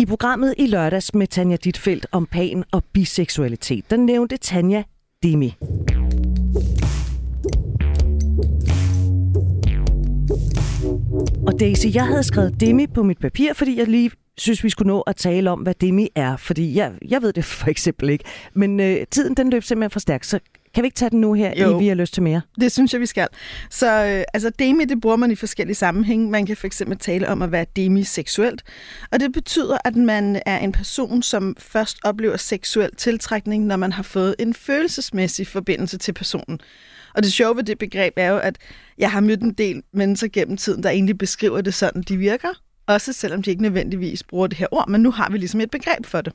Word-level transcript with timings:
I 0.00 0.06
programmet 0.06 0.54
i 0.58 0.66
lørdags 0.66 1.14
med 1.14 1.26
Tanja 1.26 1.56
Ditfeldt 1.56 2.06
om 2.12 2.26
pan 2.26 2.64
og 2.72 2.84
biseksualitet, 2.92 3.90
der 3.90 3.96
nævnte 3.96 4.36
Tanja 4.36 4.82
Demi. 5.22 5.54
Og 11.46 11.60
Daisy, 11.60 11.86
jeg 11.94 12.06
havde 12.06 12.22
skrevet 12.22 12.60
Demi 12.60 12.86
på 12.86 13.02
mit 13.02 13.18
papir, 13.18 13.52
fordi 13.52 13.78
jeg 13.78 13.88
lige 13.88 14.10
synes, 14.38 14.64
vi 14.64 14.70
skulle 14.70 14.86
nå 14.86 15.00
at 15.00 15.16
tale 15.16 15.50
om, 15.50 15.60
hvad 15.60 15.74
Demi 15.74 16.08
er. 16.14 16.36
Fordi 16.36 16.74
jeg, 16.74 16.92
jeg 17.08 17.22
ved 17.22 17.32
det 17.32 17.44
for 17.44 17.68
eksempel 17.68 18.10
ikke. 18.10 18.24
Men 18.54 18.80
øh, 18.80 19.06
tiden 19.10 19.34
den 19.36 19.50
løb 19.50 19.62
simpelthen 19.62 19.90
for 19.90 20.00
stærkt, 20.00 20.26
så 20.26 20.38
kan 20.74 20.82
vi 20.82 20.86
ikke 20.86 20.94
tage 20.94 21.10
den 21.10 21.20
nu 21.20 21.32
her, 21.32 21.52
jo. 21.56 21.76
i 21.76 21.78
Vi 21.78 21.88
har 21.88 21.94
lyst 21.94 22.14
til 22.14 22.22
mere? 22.22 22.40
Det 22.60 22.72
synes 22.72 22.92
jeg, 22.92 23.00
vi 23.00 23.06
skal. 23.06 23.28
Så 23.70 24.04
øh, 24.04 24.24
altså, 24.34 24.50
demi, 24.58 24.84
det 24.84 25.00
bruger 25.00 25.16
man 25.16 25.30
i 25.30 25.34
forskellige 25.34 25.74
sammenhænge. 25.74 26.30
Man 26.30 26.46
kan 26.46 26.56
for 26.56 26.66
eksempel 26.66 26.98
tale 26.98 27.28
om 27.28 27.42
at 27.42 27.52
være 27.52 27.66
demiseksuelt. 27.76 28.62
Og 29.12 29.20
det 29.20 29.32
betyder, 29.32 29.78
at 29.84 29.96
man 29.96 30.42
er 30.46 30.58
en 30.58 30.72
person, 30.72 31.22
som 31.22 31.56
først 31.58 31.98
oplever 32.04 32.36
seksuel 32.36 32.90
tiltrækning, 32.96 33.66
når 33.66 33.76
man 33.76 33.92
har 33.92 34.02
fået 34.02 34.34
en 34.38 34.54
følelsesmæssig 34.54 35.46
forbindelse 35.46 35.98
til 35.98 36.12
personen. 36.12 36.60
Og 37.14 37.22
det 37.22 37.32
sjove 37.32 37.56
ved 37.56 37.62
det 37.62 37.78
begreb 37.78 38.12
er 38.16 38.28
jo, 38.28 38.38
at 38.38 38.58
jeg 38.98 39.10
har 39.10 39.20
mødt 39.20 39.40
en 39.40 39.52
del 39.52 39.82
mennesker 39.92 40.28
gennem 40.28 40.56
tiden, 40.56 40.82
der 40.82 40.90
egentlig 40.90 41.18
beskriver 41.18 41.60
det 41.60 41.74
sådan, 41.74 42.02
de 42.02 42.16
virker. 42.16 42.48
Også 42.86 43.12
selvom 43.12 43.42
de 43.42 43.50
ikke 43.50 43.62
nødvendigvis 43.62 44.22
bruger 44.22 44.46
det 44.46 44.58
her 44.58 44.66
ord, 44.70 44.88
men 44.88 45.00
nu 45.00 45.10
har 45.10 45.30
vi 45.30 45.38
ligesom 45.38 45.60
et 45.60 45.70
begreb 45.70 46.06
for 46.06 46.20
det 46.20 46.32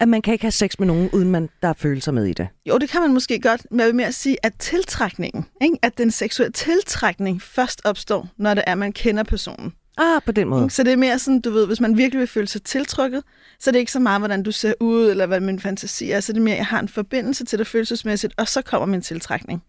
at 0.00 0.08
man 0.08 0.22
kan 0.22 0.32
ikke 0.32 0.44
have 0.44 0.52
sex 0.52 0.78
med 0.78 0.86
nogen, 0.86 1.10
uden 1.12 1.30
man 1.30 1.48
der 1.62 1.68
er 1.68 1.72
følelser 1.72 2.12
med 2.12 2.26
i 2.26 2.32
det. 2.32 2.48
Jo, 2.68 2.78
det 2.78 2.88
kan 2.88 3.00
man 3.00 3.12
måske 3.12 3.40
godt, 3.40 3.66
men 3.70 3.80
jeg 3.80 3.86
vil 3.86 3.94
mere 3.94 4.12
sige, 4.12 4.36
at 4.42 4.52
tiltrækningen, 4.58 5.46
ikke? 5.62 5.78
at 5.82 5.98
den 5.98 6.10
seksuelle 6.10 6.52
tiltrækning 6.52 7.42
først 7.42 7.80
opstår, 7.84 8.28
når 8.36 8.54
det 8.54 8.64
er, 8.66 8.72
at 8.72 8.78
man 8.78 8.92
kender 8.92 9.22
personen. 9.22 9.72
Ah, 9.98 10.22
på 10.22 10.32
den 10.32 10.48
måde. 10.48 10.70
Så 10.70 10.82
det 10.82 10.92
er 10.92 10.96
mere 10.96 11.18
sådan, 11.18 11.40
du 11.40 11.50
ved, 11.50 11.66
hvis 11.66 11.80
man 11.80 11.96
virkelig 11.96 12.20
vil 12.20 12.28
føle 12.28 12.46
sig 12.46 12.62
tiltrykket, 12.62 13.22
så 13.60 13.70
er 13.70 13.72
det 13.72 13.78
ikke 13.78 13.92
så 13.92 14.00
meget, 14.00 14.20
hvordan 14.20 14.42
du 14.42 14.52
ser 14.52 14.74
ud, 14.80 15.10
eller 15.10 15.26
hvad 15.26 15.40
min 15.40 15.60
fantasi 15.60 16.10
er, 16.10 16.20
så 16.20 16.32
det 16.32 16.38
er 16.38 16.42
mere, 16.42 16.54
at 16.54 16.58
jeg 16.58 16.66
har 16.66 16.80
en 16.80 16.88
forbindelse 16.88 17.44
til 17.44 17.58
det 17.58 17.66
følelsesmæssigt, 17.66 18.34
og 18.36 18.48
så 18.48 18.62
kommer 18.62 18.86
min 18.86 19.02
tiltrækning. 19.02 19.62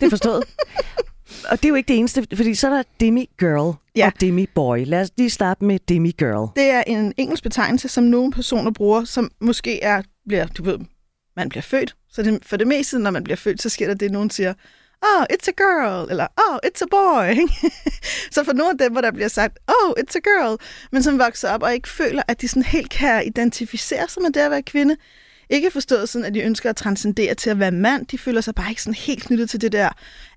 Det 0.00 0.06
er 0.06 0.10
forstået. 0.10 0.44
og 1.50 1.62
det 1.62 1.64
er 1.64 1.68
jo 1.68 1.74
ikke 1.74 1.88
det 1.88 1.98
eneste, 1.98 2.26
fordi 2.36 2.54
så 2.54 2.68
er 2.68 2.74
der 2.76 2.82
demi-girl 3.00 3.76
ja. 3.96 4.06
og 4.06 4.12
demi-boy. 4.20 4.84
Lad 4.84 5.00
os 5.00 5.10
lige 5.16 5.30
starte 5.30 5.64
med 5.64 5.78
demi-girl. 5.88 6.50
Det 6.56 6.70
er 6.70 6.82
en 6.86 7.12
engelsk 7.16 7.42
betegnelse, 7.42 7.88
som 7.88 8.04
nogle 8.04 8.32
personer 8.32 8.70
bruger, 8.70 9.04
som 9.04 9.30
måske 9.40 9.82
er, 9.82 10.02
bliver, 10.28 10.46
du 10.46 10.62
ved, 10.62 10.78
man 11.36 11.48
bliver 11.48 11.62
født. 11.62 11.94
Så 12.12 12.22
det, 12.22 12.38
for 12.46 12.56
det 12.56 12.66
meste, 12.66 12.98
når 12.98 13.10
man 13.10 13.24
bliver 13.24 13.36
født, 13.36 13.62
så 13.62 13.68
sker 13.68 13.86
der 13.86 13.94
det, 13.94 14.06
at 14.06 14.12
nogen 14.12 14.30
siger, 14.30 14.54
oh, 15.02 15.22
it's 15.32 15.48
a 15.48 15.52
girl, 15.56 16.10
eller 16.10 16.26
oh, 16.36 16.58
it's 16.66 16.82
a 16.82 16.86
boy. 16.90 17.48
så 18.34 18.44
for 18.44 18.52
nogle 18.52 18.70
af 18.70 18.78
dem, 18.78 18.92
hvor 18.92 19.00
der 19.00 19.10
bliver 19.10 19.28
sagt, 19.28 19.58
oh, 19.68 19.90
it's 19.98 20.16
a 20.16 20.20
girl, 20.20 20.58
men 20.92 21.02
som 21.02 21.18
vokser 21.18 21.50
op 21.50 21.62
og 21.62 21.74
ikke 21.74 21.88
føler, 21.88 22.22
at 22.28 22.40
de 22.40 22.48
sådan 22.48 22.62
helt 22.62 22.90
kan 22.90 23.26
identificere 23.26 24.08
sig 24.08 24.22
med 24.22 24.30
det 24.30 24.40
at 24.40 24.50
være 24.50 24.62
kvinde, 24.62 24.96
ikke 25.50 25.70
forstået 25.70 26.08
sådan, 26.08 26.24
at 26.24 26.34
de 26.34 26.40
ønsker 26.40 26.70
at 26.70 26.76
transcendere 26.76 27.34
til 27.34 27.50
at 27.50 27.58
være 27.58 27.70
mand. 27.70 28.06
De 28.06 28.18
føler 28.18 28.40
sig 28.40 28.54
bare 28.54 28.70
ikke 28.70 28.82
sådan 28.82 28.94
helt 28.94 29.22
knyttet 29.22 29.50
til 29.50 29.60
det 29.60 29.72
der 29.72 29.88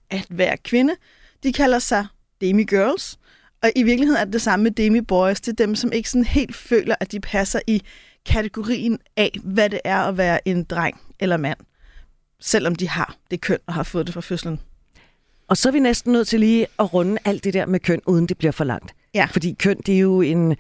at 0.10 0.26
være 0.30 0.58
kvinde. 0.58 0.96
De 1.44 1.54
kalder 1.54 1.80
sig 1.80 2.08
demi-girls, 2.42 3.18
og 3.64 3.72
i 3.76 3.84
virkeligheden 3.84 4.22
er 4.22 4.26
det 4.26 4.34
det 4.34 4.42
samme 4.42 4.64
med 4.64 4.72
demi-boys. 4.72 5.40
Det 5.40 5.48
er 5.48 5.66
dem, 5.66 5.76
som 5.76 5.92
ikke 5.92 6.10
sådan 6.10 6.26
helt 6.26 6.56
føler, 6.56 6.96
at 7.00 7.12
de 7.12 7.20
passer 7.20 7.60
i 7.68 7.82
kategorien 8.26 9.00
af, 9.18 9.32
hvad 9.44 9.70
det 9.70 9.82
er 9.84 9.98
at 9.98 10.18
være 10.18 10.48
en 10.48 10.64
dreng 10.64 11.02
eller 11.20 11.38
mand, 11.38 11.58
selvom 12.40 12.76
de 12.76 12.90
har 12.90 13.16
det 13.32 13.42
køn 13.42 13.60
og 13.68 13.74
har 13.74 13.84
fået 13.84 14.06
det 14.06 14.14
fra 14.14 14.22
fødslen. 14.22 14.60
Og 15.48 15.58
så 15.58 15.70
er 15.70 15.74
vi 15.74 15.80
næsten 15.80 16.14
nødt 16.14 16.28
til 16.28 16.40
lige 16.40 16.68
at 16.80 16.94
runde 16.94 17.18
alt 17.26 17.44
det 17.44 17.54
der 17.54 17.66
med 17.66 17.80
køn, 17.80 18.02
uden 18.06 18.28
det 18.28 18.38
bliver 18.38 18.52
for 18.52 18.64
langt. 18.64 18.96
Ja. 19.14 19.28
Fordi 19.32 19.56
køn, 19.60 19.78
det 19.86 19.96
er 19.96 20.00
jo 20.00 20.22
en, 20.22 20.56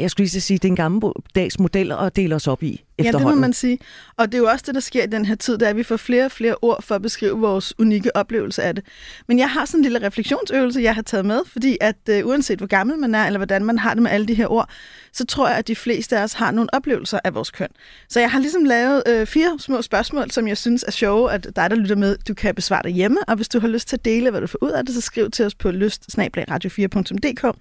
jeg 0.00 0.10
skulle 0.10 0.24
lige 0.26 0.40
sige, 0.40 0.58
det 0.58 0.64
er 0.64 0.68
en 0.68 0.76
gammeldags 0.76 1.58
model 1.58 1.92
at 1.92 2.16
dele 2.16 2.34
os 2.34 2.46
op 2.46 2.62
i 2.62 2.84
Ja, 3.04 3.12
det 3.12 3.22
må 3.22 3.34
man 3.34 3.52
sige. 3.52 3.78
Og 4.16 4.26
det 4.26 4.34
er 4.34 4.38
jo 4.38 4.48
også 4.48 4.64
det, 4.66 4.74
der 4.74 4.80
sker 4.80 5.02
i 5.02 5.06
den 5.06 5.24
her 5.24 5.34
tid, 5.34 5.58
der 5.58 5.66
er, 5.66 5.70
at 5.70 5.76
vi 5.76 5.82
får 5.82 5.96
flere 5.96 6.24
og 6.24 6.32
flere 6.32 6.54
ord 6.62 6.82
for 6.82 6.94
at 6.94 7.02
beskrive 7.02 7.38
vores 7.38 7.78
unikke 7.78 8.16
oplevelse 8.16 8.62
af 8.62 8.74
det. 8.74 8.84
Men 9.26 9.38
jeg 9.38 9.50
har 9.50 9.64
sådan 9.64 9.78
en 9.78 9.82
lille 9.82 10.06
refleksionsøvelse, 10.06 10.80
jeg 10.80 10.94
har 10.94 11.02
taget 11.02 11.26
med, 11.26 11.40
fordi 11.46 11.76
at 11.80 11.96
uh, 12.10 12.28
uanset 12.28 12.58
hvor 12.58 12.66
gammel 12.66 12.98
man 12.98 13.14
er, 13.14 13.26
eller 13.26 13.38
hvordan 13.38 13.64
man 13.64 13.78
har 13.78 13.94
det 13.94 14.02
med 14.02 14.10
alle 14.10 14.26
de 14.26 14.34
her 14.34 14.46
ord, 14.46 14.68
så 15.12 15.26
tror 15.26 15.48
jeg, 15.48 15.58
at 15.58 15.68
de 15.68 15.76
fleste 15.76 16.18
af 16.18 16.22
os 16.22 16.32
har 16.32 16.50
nogle 16.50 16.74
oplevelser 16.74 17.18
af 17.24 17.34
vores 17.34 17.50
køn. 17.50 17.68
Så 18.08 18.20
jeg 18.20 18.30
har 18.30 18.38
ligesom 18.38 18.64
lavet 18.64 19.02
uh, 19.10 19.26
fire 19.26 19.58
små 19.58 19.82
spørgsmål, 19.82 20.30
som 20.30 20.48
jeg 20.48 20.58
synes 20.58 20.82
er 20.82 20.90
sjove, 20.90 21.32
at 21.32 21.44
dig, 21.44 21.70
der 21.70 21.76
lytter 21.76 21.96
med, 21.96 22.16
du 22.28 22.34
kan 22.34 22.54
besvare 22.54 22.82
det 22.82 22.92
hjemme. 22.92 23.18
Og 23.28 23.36
hvis 23.36 23.48
du 23.48 23.60
har 23.60 23.68
lyst 23.68 23.88
til 23.88 23.96
at 23.96 24.04
dele, 24.04 24.30
hvad 24.30 24.40
du 24.40 24.46
får 24.46 24.58
ud 24.62 24.70
af 24.70 24.86
det, 24.86 24.94
så 24.94 25.00
skriv 25.00 25.30
til 25.30 25.44
os 25.44 25.54
på 25.54 25.70
lyst 25.70 26.18
4dk 26.18 27.52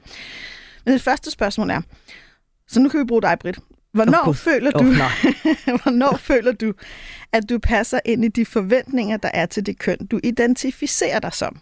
Men 0.86 0.94
det 0.94 1.02
første 1.02 1.32
spørgsmål 1.32 1.70
er, 1.70 1.82
så 2.70 2.80
nu 2.80 2.90
kan 2.90 3.00
vi 3.00 3.06
bruge 3.06 3.22
dig, 3.22 3.38
Britt. 3.40 3.60
Hvornår, 3.92 4.28
oh, 4.28 4.36
føler 4.36 4.72
du, 4.72 4.86
oh, 4.86 5.76
hvornår 5.84 6.18
føler 6.18 6.52
du, 6.52 6.74
at 7.32 7.50
du 7.50 7.60
passer 7.60 8.00
ind 8.06 8.26
i 8.26 8.28
de 8.28 8.46
forventninger, 8.46 9.18
der 9.18 9.30
er 9.34 9.46
til 9.46 9.66
det 9.66 9.80
køn, 9.80 9.98
du 9.98 10.20
identificerer 10.24 11.20
dig 11.20 11.34
som? 11.34 11.60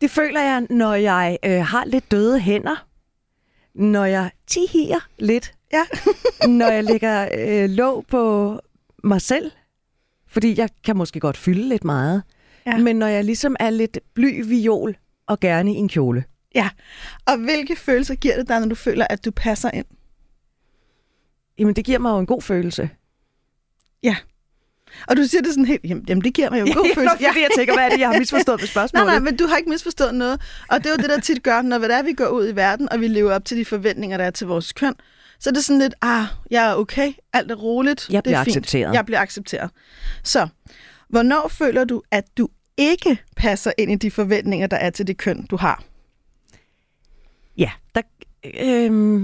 Det 0.00 0.10
føler 0.10 0.40
jeg, 0.40 0.66
når 0.70 0.94
jeg 0.94 1.38
øh, 1.44 1.64
har 1.64 1.84
lidt 1.84 2.10
døde 2.10 2.40
hænder, 2.40 2.86
når 3.74 4.04
jeg 4.04 4.30
tihier 4.46 5.08
lidt, 5.18 5.54
ja. 5.72 5.84
når 6.48 6.70
jeg 6.70 6.84
lægger 6.84 7.28
øh, 7.38 7.70
låg 7.70 8.06
på 8.06 8.54
mig 9.04 9.22
selv, 9.22 9.50
fordi 10.28 10.58
jeg 10.58 10.68
kan 10.84 10.96
måske 10.96 11.20
godt 11.20 11.36
fylde 11.36 11.68
lidt 11.68 11.84
meget, 11.84 12.22
ja. 12.66 12.76
men 12.76 12.96
når 12.96 13.06
jeg 13.06 13.24
ligesom 13.24 13.56
er 13.60 13.70
lidt 13.70 13.98
bly 14.14 14.44
viol 14.46 14.96
og 15.26 15.40
gerne 15.40 15.72
i 15.72 15.76
en 15.76 15.88
kjole. 15.88 16.24
Ja, 16.54 16.68
og 17.26 17.36
hvilke 17.36 17.76
følelser 17.76 18.14
giver 18.14 18.36
det 18.36 18.48
dig, 18.48 18.60
når 18.60 18.66
du 18.66 18.74
føler, 18.74 19.06
at 19.10 19.24
du 19.24 19.30
passer 19.30 19.70
ind? 19.70 19.86
Jamen, 21.58 21.76
det 21.76 21.84
giver 21.84 21.98
mig 21.98 22.10
jo 22.10 22.18
en 22.18 22.26
god 22.26 22.42
følelse. 22.42 22.90
Ja. 24.02 24.16
Og 25.08 25.16
du 25.16 25.24
siger 25.24 25.42
det 25.42 25.50
sådan 25.50 25.64
helt, 25.64 25.84
jamen 25.84 26.24
det 26.24 26.34
giver 26.34 26.50
mig 26.50 26.60
jo 26.60 26.66
en 26.66 26.72
god 26.78 26.84
ja, 26.86 26.94
følelse. 26.94 27.16
Ja, 27.20 27.28
fordi 27.28 27.40
jeg 27.40 27.50
tænker, 27.56 27.74
hvad 27.74 27.84
er 27.84 27.88
det, 27.88 27.98
jeg 28.00 28.08
har 28.08 28.18
misforstået 28.24 28.60
med 28.60 28.68
spørgsmålet? 28.68 29.06
nej, 29.06 29.14
nej, 29.14 29.24
men 29.24 29.36
du 29.36 29.46
har 29.46 29.56
ikke 29.56 29.70
misforstået 29.70 30.14
noget. 30.14 30.40
Og 30.68 30.78
det 30.78 30.86
er 30.86 30.90
jo 30.90 30.96
det, 30.96 31.10
der 31.10 31.20
tit 31.20 31.42
gør, 31.42 31.62
når 31.62 31.78
det 31.78 31.94
er, 31.94 32.02
vi 32.02 32.12
går 32.12 32.26
ud 32.28 32.48
i 32.48 32.56
verden, 32.56 32.92
og 32.92 33.00
vi 33.00 33.08
lever 33.08 33.34
op 33.34 33.44
til 33.44 33.56
de 33.56 33.64
forventninger, 33.64 34.16
der 34.16 34.24
er 34.24 34.30
til 34.30 34.46
vores 34.46 34.72
køn. 34.72 34.94
Så 35.40 35.50
det 35.50 35.56
er 35.56 35.62
sådan 35.62 35.78
lidt, 35.80 35.94
ah, 36.02 36.24
jeg 36.50 36.70
er 36.70 36.74
okay, 36.74 37.12
alt 37.32 37.50
er 37.50 37.54
roligt, 37.54 38.08
jeg 38.10 38.24
det 38.24 38.32
er 38.32 38.44
fint. 38.44 38.56
accepteret. 38.56 38.94
Jeg 38.94 39.06
bliver 39.06 39.20
accepteret. 39.20 39.70
Så, 40.24 40.48
hvornår 41.08 41.48
føler 41.48 41.84
du, 41.84 42.02
at 42.10 42.24
du 42.38 42.48
ikke 42.76 43.18
passer 43.36 43.72
ind 43.78 43.90
i 43.92 43.94
de 43.94 44.10
forventninger, 44.10 44.66
der 44.66 44.76
er 44.76 44.90
til 44.90 45.06
det 45.06 45.16
køn, 45.16 45.46
du 45.50 45.56
har? 45.56 45.82
Ja, 47.56 47.70
der, 47.94 48.02
øh, 48.60 49.22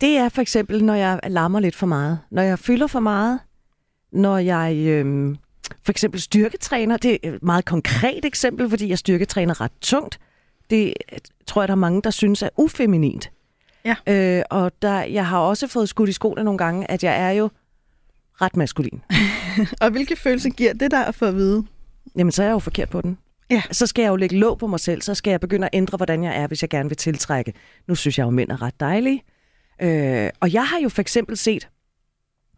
det 0.00 0.16
er 0.16 0.28
for 0.28 0.42
eksempel, 0.42 0.84
når 0.84 0.94
jeg 0.94 1.20
larmer 1.28 1.60
lidt 1.60 1.76
for 1.76 1.86
meget. 1.86 2.18
Når 2.30 2.42
jeg 2.42 2.58
fylder 2.58 2.86
for 2.86 3.00
meget. 3.00 3.40
Når 4.12 4.38
jeg 4.38 4.76
øh, 4.76 5.36
for 5.82 5.92
eksempel 5.92 6.20
styrketræner. 6.20 6.96
Det 6.96 7.18
er 7.22 7.32
et 7.32 7.42
meget 7.42 7.64
konkret 7.64 8.24
eksempel, 8.24 8.70
fordi 8.70 8.88
jeg 8.88 8.98
styrketræner 8.98 9.60
ret 9.60 9.72
tungt. 9.80 10.18
Det 10.70 10.94
tror 11.46 11.62
jeg, 11.62 11.68
der 11.68 11.74
er 11.74 11.76
mange, 11.76 12.02
der 12.02 12.10
synes 12.10 12.42
er 12.42 12.48
ufeminint. 12.56 13.30
Ja. 13.84 13.94
Øh, 14.06 14.42
og 14.50 14.72
der, 14.82 15.02
jeg 15.02 15.26
har 15.26 15.38
også 15.38 15.66
fået 15.66 15.88
skudt 15.88 16.08
i 16.08 16.12
skoene 16.12 16.44
nogle 16.44 16.58
gange, 16.58 16.90
at 16.90 17.04
jeg 17.04 17.22
er 17.22 17.30
jo 17.30 17.50
ret 18.40 18.56
maskulin. 18.56 19.02
og 19.80 19.90
hvilke 19.90 20.16
følelser 20.16 20.50
giver 20.50 20.72
det 20.72 20.90
der 20.90 21.04
at 21.04 21.14
få 21.14 21.24
at 21.24 21.34
vide? 21.34 21.64
Jamen, 22.16 22.32
så 22.32 22.42
er 22.42 22.46
jeg 22.46 22.52
jo 22.52 22.58
forkert 22.58 22.88
på 22.88 23.00
den. 23.00 23.18
Ja. 23.50 23.62
Så 23.70 23.86
skal 23.86 24.02
jeg 24.02 24.08
jo 24.08 24.16
lægge 24.16 24.36
låg 24.36 24.58
på 24.58 24.66
mig 24.66 24.80
selv, 24.80 25.02
så 25.02 25.14
skal 25.14 25.30
jeg 25.30 25.40
begynde 25.40 25.66
at 25.66 25.70
ændre, 25.72 25.96
hvordan 25.96 26.24
jeg 26.24 26.36
er, 26.36 26.46
hvis 26.46 26.62
jeg 26.62 26.70
gerne 26.70 26.88
vil 26.88 26.96
tiltrække. 26.96 27.52
Nu 27.88 27.94
synes 27.94 28.18
jeg 28.18 28.24
jo, 28.24 28.30
mænd 28.30 28.50
er 28.50 28.62
ret 28.62 28.80
dejlige. 28.80 29.22
Øh, 29.82 30.30
og 30.40 30.52
jeg 30.52 30.66
har 30.66 30.78
jo 30.78 30.88
for 30.88 31.00
eksempel 31.00 31.36
set, 31.36 31.68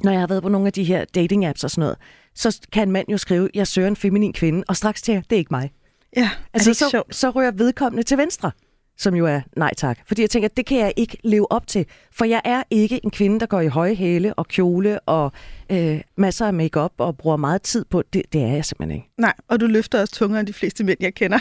når 0.02 0.12
jeg 0.12 0.20
har 0.20 0.26
været 0.26 0.42
på 0.42 0.48
nogle 0.48 0.66
af 0.66 0.72
de 0.72 0.84
her 0.84 1.04
dating-apps 1.16 1.64
og 1.64 1.70
sådan 1.70 1.80
noget, 1.80 1.96
så 2.34 2.60
kan 2.72 2.88
en 2.88 2.92
mand 2.92 3.08
jo 3.08 3.18
skrive, 3.18 3.50
jeg 3.54 3.66
søger 3.66 3.88
en 3.88 3.96
feminin 3.96 4.32
kvinde, 4.32 4.64
og 4.68 4.76
straks 4.76 5.02
til, 5.02 5.14
det 5.14 5.32
er 5.32 5.36
ikke 5.36 5.54
mig. 5.54 5.72
Ja, 6.16 6.30
altså, 6.52 6.70
det 6.70 6.76
så, 6.76 6.90
sjovt? 6.90 7.14
så 7.14 7.30
rører 7.30 7.50
vedkommende 7.50 8.02
til 8.02 8.18
venstre, 8.18 8.50
som 8.98 9.14
jo 9.14 9.26
er 9.26 9.40
nej 9.56 9.74
tak. 9.76 9.98
Fordi 10.06 10.22
jeg 10.22 10.30
tænker, 10.30 10.48
det 10.48 10.66
kan 10.66 10.78
jeg 10.78 10.92
ikke 10.96 11.18
leve 11.24 11.52
op 11.52 11.66
til. 11.66 11.86
For 12.12 12.24
jeg 12.24 12.40
er 12.44 12.62
ikke 12.70 13.00
en 13.04 13.10
kvinde, 13.10 13.40
der 13.40 13.46
går 13.46 13.60
i 13.60 13.66
høje 13.66 13.94
hæle 13.94 14.34
og 14.34 14.48
kjole 14.48 15.00
og 15.00 15.32
øh, 15.70 16.00
masser 16.16 16.46
af 16.46 16.54
makeup 16.54 16.92
og 16.98 17.16
bruger 17.16 17.36
meget 17.36 17.62
tid 17.62 17.84
på. 17.84 18.02
Det, 18.12 18.22
det 18.32 18.42
er 18.42 18.48
jeg 18.48 18.64
simpelthen 18.64 18.96
ikke. 18.96 19.10
Nej, 19.18 19.34
og 19.48 19.60
du 19.60 19.66
løfter 19.66 20.00
også 20.00 20.14
tungere 20.14 20.40
end 20.40 20.46
de 20.46 20.52
fleste 20.52 20.84
mænd, 20.84 20.98
jeg 21.00 21.14
kender. 21.14 21.38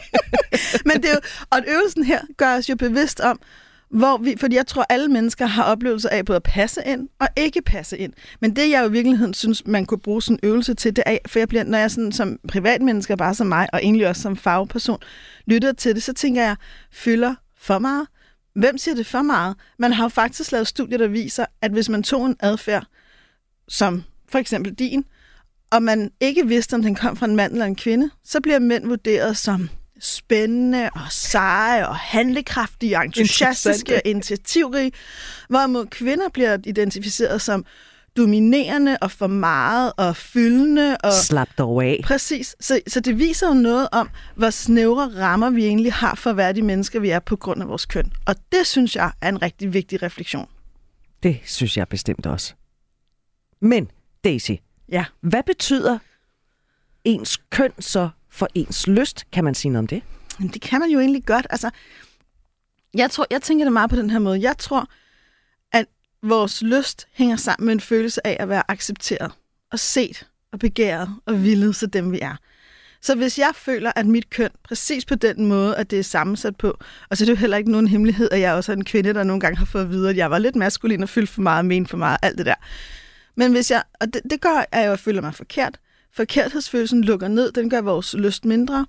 Men 0.88 1.02
det 1.02 1.10
er 1.10 1.14
jo, 1.14 1.20
og 1.50 1.58
øvelsen 1.68 2.04
her 2.04 2.20
gør 2.36 2.56
os 2.56 2.68
jo 2.68 2.76
bevidst 2.76 3.20
om, 3.20 3.40
hvor 3.90 4.16
vi, 4.16 4.34
fordi 4.40 4.56
jeg 4.56 4.66
tror, 4.66 4.86
alle 4.88 5.08
mennesker 5.08 5.46
har 5.46 5.62
oplevelser 5.62 6.08
af 6.08 6.24
både 6.24 6.36
at 6.36 6.42
passe 6.42 6.80
ind 6.86 7.08
og 7.18 7.28
ikke 7.36 7.62
passe 7.62 7.98
ind. 7.98 8.12
Men 8.40 8.56
det, 8.56 8.70
jeg 8.70 8.82
jo 8.82 8.88
i 8.88 8.92
virkeligheden 8.92 9.34
synes, 9.34 9.66
man 9.66 9.86
kunne 9.86 9.98
bruge 9.98 10.22
sådan 10.22 10.38
en 10.42 10.48
øvelse 10.48 10.74
til, 10.74 10.96
det 10.96 11.04
er, 11.06 11.18
for 11.26 11.38
jeg 11.38 11.48
bliver, 11.48 11.64
når 11.64 11.78
jeg 11.78 11.90
sådan, 11.90 12.12
som 12.12 12.38
privatmenneske, 12.48 13.16
bare 13.16 13.34
som 13.34 13.46
mig, 13.46 13.68
og 13.72 13.80
egentlig 13.82 14.08
også 14.08 14.22
som 14.22 14.36
fagperson, 14.36 14.98
lytter 15.46 15.72
til 15.72 15.94
det, 15.94 16.02
så 16.02 16.12
tænker 16.12 16.42
jeg, 16.42 16.56
fylder 16.92 17.34
for 17.58 17.78
meget? 17.78 18.06
Hvem 18.54 18.78
siger 18.78 18.94
det 18.94 19.06
for 19.06 19.22
meget? 19.22 19.56
Man 19.78 19.92
har 19.92 20.04
jo 20.04 20.08
faktisk 20.08 20.52
lavet 20.52 20.66
studier, 20.66 20.98
der 20.98 21.08
viser, 21.08 21.46
at 21.62 21.70
hvis 21.70 21.88
man 21.88 22.02
tog 22.02 22.26
en 22.26 22.36
adfærd, 22.40 22.86
som 23.68 24.04
for 24.28 24.38
eksempel 24.38 24.74
din, 24.74 25.04
og 25.70 25.82
man 25.82 26.10
ikke 26.20 26.46
vidste, 26.46 26.74
om 26.74 26.82
den 26.82 26.94
kom 26.94 27.16
fra 27.16 27.26
en 27.26 27.36
mand 27.36 27.52
eller 27.52 27.66
en 27.66 27.76
kvinde, 27.76 28.10
så 28.24 28.40
bliver 28.40 28.58
mænd 28.58 28.86
vurderet 28.86 29.36
som 29.36 29.68
spændende 30.00 30.90
og 30.94 31.06
seje 31.10 31.88
og 31.88 31.96
handlekraftige 31.96 33.04
entusiastiske 33.04 33.94
og 33.94 34.02
initiativrige, 34.04 34.92
hvorimod 35.48 35.86
kvinder 35.86 36.28
bliver 36.28 36.58
identificeret 36.64 37.42
som 37.42 37.64
dominerende 38.16 38.98
og 39.00 39.10
for 39.10 39.26
meget 39.26 39.92
og 39.96 40.16
fyldende. 40.16 40.96
Og 40.96 41.12
Slap 41.12 41.48
dog 41.58 41.84
af. 41.84 42.00
Præcis. 42.04 42.56
Så, 42.60 42.80
så 42.86 43.00
det 43.00 43.18
viser 43.18 43.48
jo 43.48 43.54
noget 43.54 43.88
om, 43.92 44.10
hvor 44.34 44.50
snævre 44.50 45.10
rammer 45.22 45.50
vi 45.50 45.66
egentlig 45.66 45.92
har 45.92 46.14
for 46.14 46.32
være 46.32 46.52
de 46.52 46.62
mennesker, 46.62 47.00
vi 47.00 47.10
er 47.10 47.18
på 47.18 47.36
grund 47.36 47.62
af 47.62 47.68
vores 47.68 47.86
køn. 47.86 48.12
Og 48.26 48.34
det 48.52 48.66
synes 48.66 48.96
jeg 48.96 49.12
er 49.20 49.28
en 49.28 49.42
rigtig 49.42 49.72
vigtig 49.72 50.02
refleksion. 50.02 50.48
Det 51.22 51.40
synes 51.44 51.76
jeg 51.76 51.88
bestemt 51.88 52.26
også. 52.26 52.54
Men, 53.60 53.90
Daisy, 54.24 54.50
Ja. 54.92 55.04
hvad 55.20 55.42
betyder 55.46 55.98
ens 57.04 57.36
køn 57.50 57.72
så 57.78 58.08
for 58.36 58.48
ens 58.54 58.86
lyst? 58.86 59.24
Kan 59.32 59.44
man 59.44 59.54
sige 59.54 59.72
noget 59.72 59.82
om 59.82 59.86
det? 59.86 60.02
Men 60.38 60.48
det 60.48 60.62
kan 60.62 60.80
man 60.80 60.90
jo 60.90 61.00
egentlig 61.00 61.24
godt. 61.26 61.46
Altså, 61.50 61.70
jeg, 62.94 63.10
tror, 63.10 63.26
jeg 63.30 63.42
tænker 63.42 63.64
det 63.64 63.72
meget 63.72 63.90
på 63.90 63.96
den 63.96 64.10
her 64.10 64.18
måde. 64.18 64.42
Jeg 64.42 64.58
tror, 64.58 64.88
at 65.72 65.86
vores 66.22 66.62
lyst 66.62 67.08
hænger 67.12 67.36
sammen 67.36 67.66
med 67.66 67.74
en 67.74 67.80
følelse 67.80 68.26
af 68.26 68.36
at 68.40 68.48
være 68.48 68.70
accepteret 68.70 69.32
og 69.72 69.78
set 69.78 70.26
og 70.52 70.58
begæret 70.58 71.08
og 71.26 71.42
villet 71.42 71.76
så 71.76 71.86
dem 71.86 72.12
vi 72.12 72.18
er. 72.22 72.36
Så 73.02 73.14
hvis 73.14 73.38
jeg 73.38 73.50
føler, 73.54 73.92
at 73.96 74.06
mit 74.06 74.30
køn 74.30 74.50
præcis 74.64 75.04
på 75.04 75.14
den 75.14 75.46
måde, 75.46 75.76
at 75.76 75.90
det 75.90 75.98
er 75.98 76.02
sammensat 76.02 76.56
på, 76.56 76.78
og 77.10 77.16
så 77.16 77.24
er 77.24 77.26
det 77.26 77.32
jo 77.32 77.36
heller 77.36 77.56
ikke 77.56 77.70
nogen 77.70 77.88
hemmelighed, 77.88 78.28
at 78.30 78.40
jeg 78.40 78.54
også 78.54 78.72
er 78.72 78.76
en 78.76 78.84
kvinde, 78.84 79.14
der 79.14 79.24
nogle 79.24 79.40
gange 79.40 79.58
har 79.58 79.64
fået 79.66 79.82
at 79.82 79.90
vide, 79.90 80.10
at 80.10 80.16
jeg 80.16 80.30
var 80.30 80.38
lidt 80.38 80.56
maskulin 80.56 81.02
og 81.02 81.08
fyldt 81.08 81.30
for 81.30 81.42
meget, 81.42 81.64
men 81.64 81.86
for 81.86 81.96
meget, 81.96 82.18
alt 82.22 82.38
det 82.38 82.46
der. 82.46 82.54
Men 83.34 83.52
hvis 83.52 83.70
jeg, 83.70 83.82
og 84.00 84.14
det, 84.14 84.22
det 84.30 84.40
gør, 84.40 84.64
at 84.72 84.82
jeg 84.82 84.98
føler 84.98 85.22
mig 85.22 85.34
forkert. 85.34 85.78
Forkerthedsfølelsen 86.16 87.04
lukker 87.04 87.28
ned, 87.28 87.52
den 87.52 87.70
gør 87.70 87.80
vores 87.80 88.14
lyst 88.14 88.44
mindre. 88.44 88.86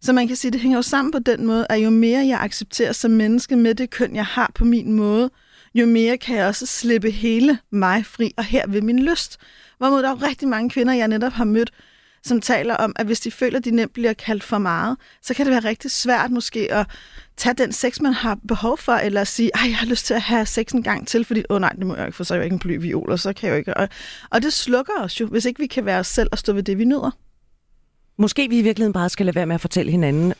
Så 0.00 0.12
man 0.12 0.26
kan 0.26 0.36
sige, 0.36 0.48
at 0.48 0.52
det 0.52 0.60
hænger 0.60 0.78
jo 0.78 0.82
sammen 0.82 1.12
på 1.12 1.18
den 1.18 1.46
måde, 1.46 1.66
at 1.70 1.84
jo 1.84 1.90
mere 1.90 2.26
jeg 2.26 2.40
accepterer 2.40 2.92
som 2.92 3.10
menneske 3.10 3.56
med 3.56 3.74
det 3.74 3.90
køn, 3.90 4.16
jeg 4.16 4.26
har 4.26 4.52
på 4.54 4.64
min 4.64 4.92
måde, 4.92 5.30
jo 5.74 5.86
mere 5.86 6.16
kan 6.16 6.36
jeg 6.36 6.46
også 6.46 6.66
slippe 6.66 7.10
hele 7.10 7.58
mig 7.70 8.06
fri, 8.06 8.32
og 8.36 8.44
her 8.44 8.66
ved 8.68 8.82
min 8.82 8.98
lyst. 8.98 9.36
Hvorimod 9.78 10.02
der 10.02 10.08
er 10.08 10.16
jo 10.20 10.26
rigtig 10.26 10.48
mange 10.48 10.70
kvinder, 10.70 10.94
jeg 10.94 11.08
netop 11.08 11.32
har 11.32 11.44
mødt, 11.44 11.70
som 12.24 12.40
taler 12.40 12.74
om, 12.74 12.92
at 12.96 13.06
hvis 13.06 13.20
de 13.20 13.30
føler, 13.30 13.58
at 13.58 13.64
de 13.64 13.70
nemt 13.70 13.92
bliver 13.92 14.12
kaldt 14.12 14.44
for 14.44 14.58
meget, 14.58 14.96
så 15.22 15.34
kan 15.34 15.46
det 15.46 15.52
være 15.52 15.64
rigtig 15.64 15.90
svært 15.90 16.30
måske 16.30 16.72
at 16.72 16.86
tage 17.36 17.54
den 17.54 17.72
sex, 17.72 18.00
man 18.00 18.12
har 18.12 18.38
behov 18.48 18.78
for, 18.78 18.92
eller 18.92 19.20
at 19.20 19.28
sige, 19.28 19.50
ej, 19.54 19.68
jeg 19.68 19.76
har 19.76 19.86
lyst 19.86 20.06
til 20.06 20.14
at 20.14 20.22
have 20.22 20.46
sex 20.46 20.72
en 20.72 20.82
gang 20.82 21.08
til, 21.08 21.24
fordi, 21.24 21.42
åh 21.50 21.54
oh, 21.54 21.60
nej, 21.60 21.70
det 21.70 21.86
må 21.86 21.96
jeg 21.96 22.06
ikke, 22.06 22.16
for 22.16 22.24
så 22.24 22.34
er 22.34 22.38
jeg 22.38 22.44
ikke 22.44 22.54
en 22.54 22.60
bly 22.60 22.76
viol, 22.80 23.10
og 23.10 23.18
så 23.18 23.32
kan 23.32 23.46
jeg 23.46 23.54
jo 23.54 23.58
ikke. 23.58 23.76
Og, 23.76 23.88
og 24.30 24.42
det 24.42 24.52
slukker 24.52 24.92
os 25.00 25.20
jo, 25.20 25.26
hvis 25.26 25.44
ikke 25.44 25.60
vi 25.60 25.66
kan 25.66 25.84
være 25.84 25.98
os 25.98 26.06
selv 26.06 26.28
og 26.32 26.38
stå 26.38 26.52
ved 26.52 26.62
det, 26.62 26.78
vi 26.78 26.84
nyder. 26.84 27.10
Måske 28.18 28.48
vi 28.48 28.58
i 28.58 28.62
virkeligheden 28.62 28.92
bare 28.92 29.08
skal 29.08 29.26
lade 29.26 29.34
være 29.34 29.46
med 29.46 29.54
at 29.54 29.60
fortælle 29.60 29.90
hinanden, 29.90 30.34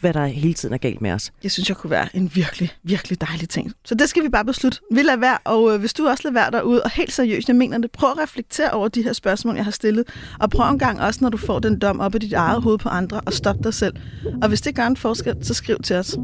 hvad 0.00 0.14
der 0.14 0.26
hele 0.26 0.54
tiden 0.54 0.74
er 0.74 0.78
galt 0.78 1.00
med 1.00 1.10
os. 1.10 1.32
Jeg 1.42 1.50
synes 1.50 1.68
jeg 1.68 1.76
kunne 1.76 1.90
være 1.90 2.16
en 2.16 2.30
virkelig, 2.34 2.72
virkelig 2.82 3.20
dejlig 3.20 3.48
ting. 3.48 3.72
Så 3.84 3.94
det 3.94 4.08
skal 4.08 4.22
vi 4.22 4.28
bare 4.28 4.44
beslutte. 4.44 4.78
Vi 4.92 5.02
lader 5.02 5.16
være, 5.16 5.38
og 5.44 5.74
øh, 5.74 5.80
hvis 5.80 5.92
du 5.92 6.08
også 6.08 6.20
lader 6.24 6.34
være 6.34 6.50
derude, 6.50 6.82
og 6.82 6.90
helt 6.90 7.12
seriøst, 7.12 7.48
jeg 7.48 7.56
mener 7.56 7.78
det, 7.78 7.90
prøv 7.90 8.10
at 8.10 8.18
reflektere 8.18 8.70
over 8.70 8.88
de 8.88 9.02
her 9.02 9.12
spørgsmål, 9.12 9.54
jeg 9.54 9.64
har 9.64 9.70
stillet, 9.70 10.04
og 10.40 10.50
prøv 10.50 10.70
en 10.70 10.78
gang 10.78 11.00
også, 11.00 11.18
når 11.22 11.28
du 11.28 11.36
får 11.36 11.58
den 11.58 11.78
dom 11.78 12.00
op 12.00 12.14
i 12.14 12.18
dit 12.18 12.32
eget 12.32 12.62
hoved 12.62 12.78
på 12.78 12.88
andre, 12.88 13.20
og 13.26 13.32
stop 13.32 13.56
dig 13.64 13.74
selv. 13.74 13.94
Og 14.42 14.48
hvis 14.48 14.60
det 14.60 14.74
gør 14.74 14.86
en 14.86 14.96
forskel, 14.96 15.36
så 15.42 15.54
skriv 15.54 15.78
til 15.82 15.96
os. 15.96 16.16